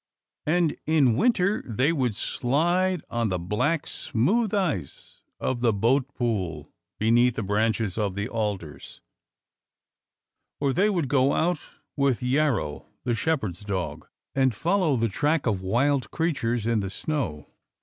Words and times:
And 0.47 0.77
in 0.87 1.15
winter 1.15 1.63
they 1.63 1.93
would 1.93 2.15
slide 2.15 3.03
on 3.11 3.29
the 3.29 3.37
black, 3.37 3.85
smooth 3.85 4.51
ice 4.51 5.21
of 5.39 5.61
the 5.61 5.71
boat 5.71 6.11
pool, 6.15 6.71
beneath 6.97 7.35
the 7.35 7.43
branches 7.43 7.99
of 7.99 8.15
the 8.15 8.27
alders. 8.27 8.99
Or 10.59 10.73
they 10.73 10.89
would 10.89 11.07
go 11.07 11.33
out 11.33 11.63
with 11.95 12.23
Yarrow, 12.23 12.87
the 13.03 13.13
shepherd's 13.13 13.63
dog, 13.63 14.07
and 14.33 14.55
follow 14.55 14.95
the 14.95 15.07
track 15.07 15.45
of 15.45 15.61
wild 15.61 16.09
creatures 16.09 16.65
in 16.65 16.79
the 16.79 16.89
snow. 16.89 17.51